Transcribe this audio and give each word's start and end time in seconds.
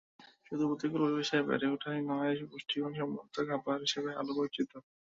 শুধু 0.47 0.63
প্রতিকূল 0.69 0.99
পরিবেশে 1.03 1.37
বেড়ে 1.47 1.67
ওঠাই 1.69 1.99
নয়, 2.09 2.33
পুষ্টিগুণসম্পন্ন 2.49 3.19
খাবার 3.49 3.77
হিসেবেও 3.85 4.17
আলু 4.19 4.31
পরিচিত। 4.37 4.71